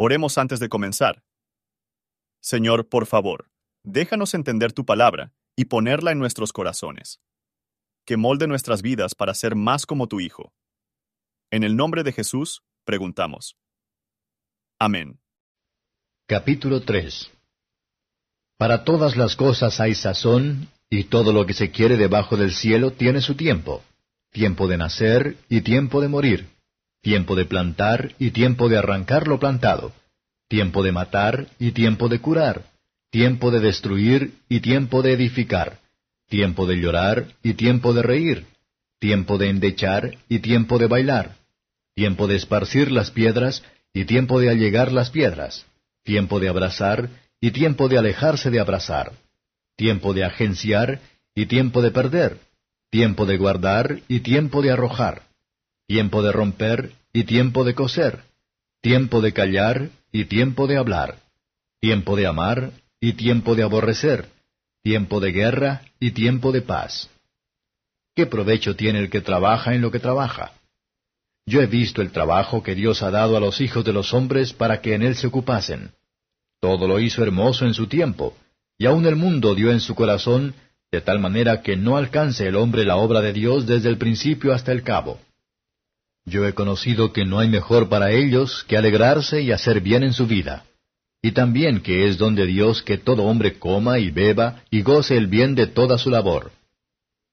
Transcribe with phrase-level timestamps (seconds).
[0.00, 1.24] Oremos antes de comenzar.
[2.40, 3.50] Señor, por favor,
[3.82, 7.20] déjanos entender tu palabra y ponerla en nuestros corazones.
[8.06, 10.52] Que molde nuestras vidas para ser más como tu Hijo.
[11.50, 13.56] En el nombre de Jesús, preguntamos.
[14.78, 15.18] Amén.
[16.28, 17.32] Capítulo 3
[18.56, 22.92] Para todas las cosas hay sazón, y todo lo que se quiere debajo del cielo
[22.92, 23.82] tiene su tiempo.
[24.30, 26.57] Tiempo de nacer y tiempo de morir
[27.02, 29.92] tiempo de plantar y tiempo de arrancar lo plantado,
[30.48, 32.64] tiempo de matar y tiempo de curar,
[33.10, 35.78] tiempo de destruir y tiempo de edificar,
[36.28, 38.46] tiempo de llorar y tiempo de reír,
[38.98, 41.36] tiempo de endechar y tiempo de bailar,
[41.94, 45.66] tiempo de esparcir las piedras y tiempo de allegar las piedras,
[46.04, 49.12] tiempo de abrazar y tiempo de alejarse de abrazar,
[49.76, 51.00] tiempo de agenciar
[51.34, 52.40] y tiempo de perder,
[52.90, 55.27] tiempo de guardar y tiempo de arrojar
[55.88, 58.20] tiempo de romper y tiempo de coser,
[58.82, 61.16] tiempo de callar y tiempo de hablar,
[61.80, 64.28] tiempo de amar y tiempo de aborrecer,
[64.82, 67.08] tiempo de guerra y tiempo de paz.
[68.14, 70.52] ¿Qué provecho tiene el que trabaja en lo que trabaja?
[71.46, 74.52] Yo he visto el trabajo que Dios ha dado a los hijos de los hombres
[74.52, 75.92] para que en él se ocupasen.
[76.60, 78.36] Todo lo hizo hermoso en su tiempo,
[78.76, 80.54] y aun el mundo dio en su corazón,
[80.92, 84.52] de tal manera que no alcance el hombre la obra de Dios desde el principio
[84.52, 85.18] hasta el cabo.
[86.28, 90.12] Yo he conocido que no hay mejor para ellos que alegrarse y hacer bien en
[90.12, 90.64] su vida,
[91.22, 95.16] y también que es don de Dios que todo hombre coma y beba y goce
[95.16, 96.52] el bien de toda su labor.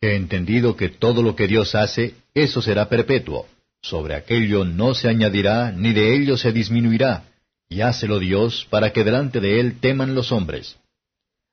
[0.00, 3.48] He entendido que todo lo que Dios hace, eso será perpetuo,
[3.82, 7.24] sobre aquello no se añadirá ni de ello se disminuirá,
[7.68, 10.76] y hácelo Dios para que delante de él teman los hombres.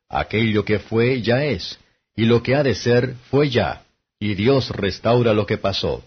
[0.10, 1.80] Aquello que fue ya es,
[2.16, 3.84] y lo que ha de ser fue ya,
[4.20, 6.04] y Dios restaura lo que pasó.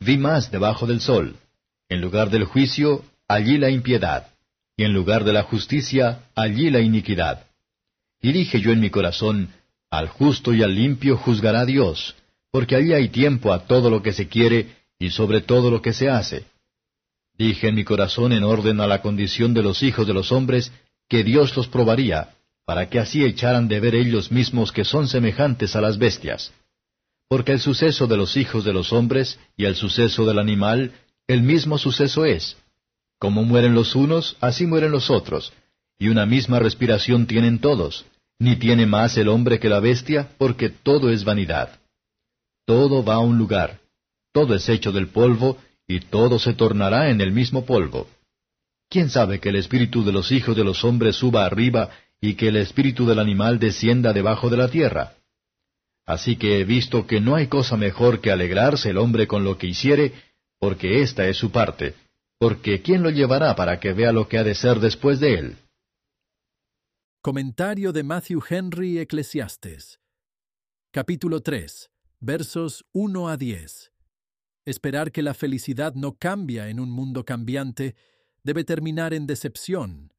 [0.00, 1.36] Vi más debajo del sol.
[1.88, 4.28] En lugar del juicio, allí la impiedad,
[4.74, 7.46] y en lugar de la justicia, allí la iniquidad.
[8.22, 9.50] Y dije yo en mi corazón,
[9.90, 12.16] al justo y al limpio juzgará Dios,
[12.50, 15.92] porque allí hay tiempo a todo lo que se quiere y sobre todo lo que
[15.92, 16.44] se hace.
[17.36, 20.72] Dije en mi corazón en orden a la condición de los hijos de los hombres,
[21.08, 22.30] que Dios los probaría,
[22.64, 26.52] para que así echaran de ver ellos mismos que son semejantes a las bestias
[27.30, 30.94] porque el suceso de los hijos de los hombres y el suceso del animal,
[31.28, 32.56] el mismo suceso es.
[33.20, 35.52] Como mueren los unos, así mueren los otros,
[35.96, 38.04] y una misma respiración tienen todos,
[38.40, 41.78] ni tiene más el hombre que la bestia, porque todo es vanidad.
[42.66, 43.78] Todo va a un lugar,
[44.32, 48.08] todo es hecho del polvo, y todo se tornará en el mismo polvo.
[48.88, 51.90] ¿Quién sabe que el espíritu de los hijos de los hombres suba arriba,
[52.20, 55.14] y que el espíritu del animal descienda debajo de la tierra?
[56.10, 59.58] Así que he visto que no hay cosa mejor que alegrarse el hombre con lo
[59.58, 60.12] que hiciere,
[60.58, 61.94] porque esta es su parte,
[62.36, 65.56] porque ¿quién lo llevará para que vea lo que ha de ser después de él?
[67.22, 70.00] Comentario de Matthew Henry Eclesiastes
[70.90, 73.92] Capítulo 3 Versos 1 a 10
[74.64, 77.94] Esperar que la felicidad no cambia en un mundo cambiante
[78.42, 80.12] debe terminar en decepción.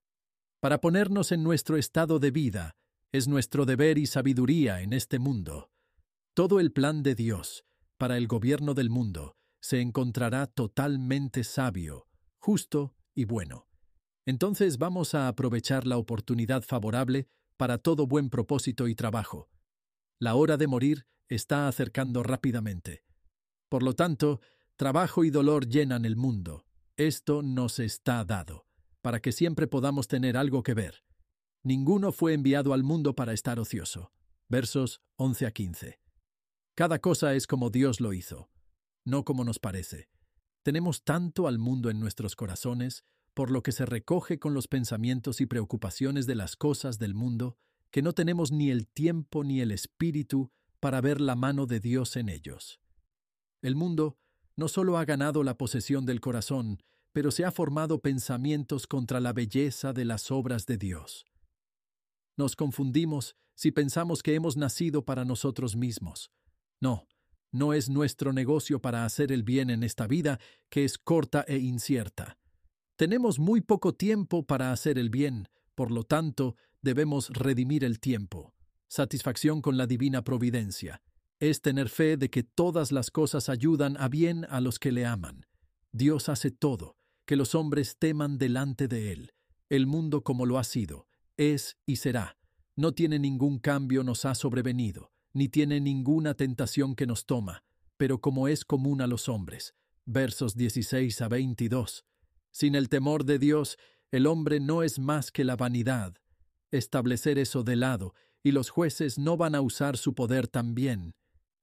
[0.62, 2.78] Para ponernos en nuestro estado de vida,
[3.12, 5.71] es nuestro deber y sabiduría en este mundo.
[6.34, 7.66] Todo el plan de Dios
[7.98, 12.08] para el gobierno del mundo se encontrará totalmente sabio,
[12.40, 13.68] justo y bueno.
[14.26, 17.28] Entonces vamos a aprovechar la oportunidad favorable
[17.58, 19.50] para todo buen propósito y trabajo.
[20.20, 23.04] La hora de morir está acercando rápidamente.
[23.68, 24.40] Por lo tanto,
[24.78, 26.66] trabajo y dolor llenan el mundo.
[26.96, 28.66] Esto nos está dado,
[29.02, 31.04] para que siempre podamos tener algo que ver.
[31.62, 34.14] Ninguno fue enviado al mundo para estar ocioso.
[34.48, 36.01] Versos 11 a 15.
[36.82, 38.50] Cada cosa es como Dios lo hizo,
[39.06, 40.10] no como nos parece.
[40.64, 43.04] Tenemos tanto al mundo en nuestros corazones,
[43.36, 47.56] por lo que se recoge con los pensamientos y preocupaciones de las cosas del mundo,
[47.92, 50.50] que no tenemos ni el tiempo ni el espíritu
[50.80, 52.82] para ver la mano de Dios en ellos.
[53.62, 54.18] El mundo
[54.56, 56.82] no solo ha ganado la posesión del corazón,
[57.14, 61.28] pero se ha formado pensamientos contra la belleza de las obras de Dios.
[62.38, 66.32] Nos confundimos si pensamos que hemos nacido para nosotros mismos,
[66.82, 67.08] no,
[67.52, 70.40] no es nuestro negocio para hacer el bien en esta vida,
[70.70, 72.38] que es corta e incierta.
[72.96, 78.54] Tenemos muy poco tiempo para hacer el bien, por lo tanto, debemos redimir el tiempo.
[78.88, 81.02] Satisfacción con la divina providencia.
[81.40, 85.06] Es tener fe de que todas las cosas ayudan a bien a los que le
[85.06, 85.46] aman.
[85.92, 86.96] Dios hace todo,
[87.26, 89.34] que los hombres teman delante de Él.
[89.70, 91.08] El mundo como lo ha sido,
[91.38, 92.38] es y será.
[92.76, 97.64] No tiene ningún cambio nos ha sobrevenido ni tiene ninguna tentación que nos toma,
[97.98, 99.76] pero como es común a los hombres.
[100.06, 102.06] Versos 16 a 22.
[102.52, 103.78] Sin el temor de Dios,
[104.12, 106.16] el hombre no es más que la vanidad.
[106.72, 108.14] Establecer eso de lado,
[108.44, 111.14] y los jueces no van a usar su poder también.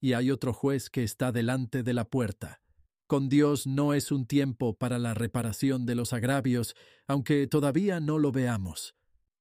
[0.00, 2.62] Y hay otro juez que está delante de la puerta.
[3.06, 6.76] Con Dios no es un tiempo para la reparación de los agravios,
[7.06, 8.94] aunque todavía no lo veamos.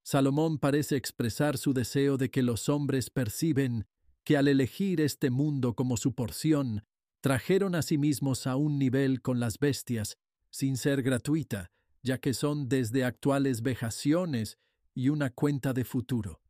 [0.04, 3.86] Salomón parece expresar su deseo de que los hombres perciben
[4.28, 6.84] que al elegir este mundo como su porción,
[7.22, 10.18] trajeron a sí mismos a un nivel con las bestias,
[10.50, 11.72] sin ser gratuita,
[12.04, 14.58] ya que son desde actuales vejaciones
[14.94, 16.42] y una cuenta de futuro.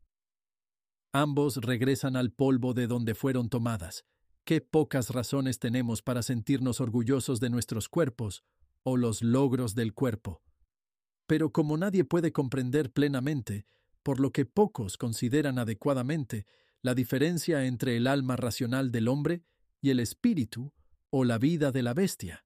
[1.14, 4.06] Ambos regresan al polvo de donde fueron tomadas.
[4.44, 8.44] Qué pocas razones tenemos para sentirnos orgullosos de nuestros cuerpos
[8.82, 10.42] o los logros del cuerpo.
[11.28, 13.68] Pero como nadie puede comprender plenamente,
[14.02, 16.48] por lo que pocos consideran adecuadamente,
[16.88, 19.44] la diferencia entre el alma racional del hombre
[19.82, 20.72] y el espíritu
[21.10, 22.46] o la vida de la bestia.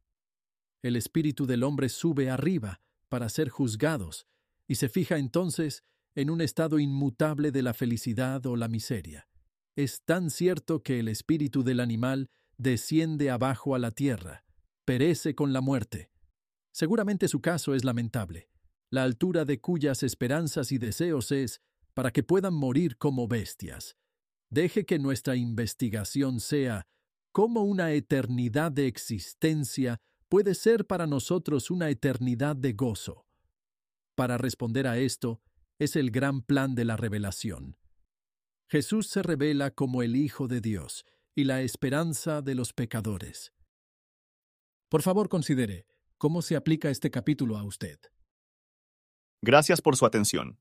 [0.82, 4.26] El espíritu del hombre sube arriba para ser juzgados
[4.68, 5.84] y se fija entonces
[6.16, 9.30] en un estado inmutable de la felicidad o la miseria.
[9.76, 14.44] Es tan cierto que el espíritu del animal desciende abajo a la tierra,
[14.86, 16.10] perece con la muerte.
[16.72, 18.50] Seguramente su caso es lamentable
[18.90, 21.62] la altura de cuyas esperanzas y deseos es
[21.94, 23.96] para que puedan morir como bestias.
[24.52, 26.86] Deje que nuestra investigación sea
[27.32, 33.26] cómo una eternidad de existencia puede ser para nosotros una eternidad de gozo.
[34.14, 35.42] Para responder a esto
[35.80, 37.78] es el gran plan de la revelación.
[38.70, 43.54] Jesús se revela como el Hijo de Dios y la esperanza de los pecadores.
[44.90, 45.86] Por favor, considere
[46.18, 48.00] cómo se aplica este capítulo a usted.
[49.42, 50.61] Gracias por su atención.